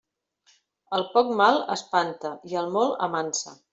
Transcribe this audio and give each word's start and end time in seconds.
El 0.99 1.03
poc 1.17 1.29
mal 1.41 1.61
espanta 1.75 2.33
i 2.53 2.59
el 2.63 2.73
molt 2.79 3.05
amansa. 3.11 3.55